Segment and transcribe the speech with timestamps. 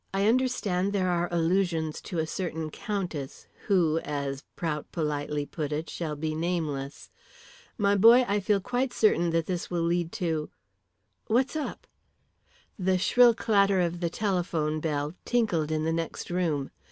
[0.15, 5.91] I understand there are allusions to a certain Countess who, as Prout politely put it,
[5.91, 7.11] shall be nameless.
[7.77, 10.49] My boy, I feel quite certain that this will lead to
[11.27, 11.85] what's up?"
[12.79, 16.71] The shrill clatter of the telephone bell tinkled in the next room.